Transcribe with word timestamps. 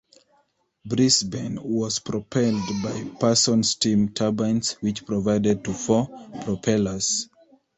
"Brisbane" 0.83 1.59
was 1.61 1.99
propelled 1.99 2.67
by 2.81 3.03
Parsons 3.19 3.69
steam 3.69 4.09
turbines, 4.09 4.71
which 4.81 5.05
provided 5.05 5.63
to 5.63 5.73
four 5.75 6.07
propellers. 6.41 7.29